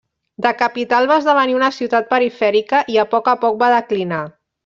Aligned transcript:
De 0.43 0.51
capital 0.61 1.09
va 1.11 1.17
esdevenir 1.21 1.57
una 1.57 1.69
ciutat 1.75 2.09
perifèrica 2.15 2.81
i 2.95 2.99
a 3.03 3.07
poc 3.13 3.31
a 3.35 3.39
poc 3.47 3.61
va 3.65 3.69
declinar. 3.77 4.25